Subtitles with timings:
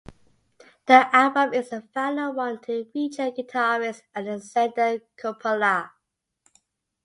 [0.87, 5.91] The album is the final one to feature guitarist Alexander Kuoppala.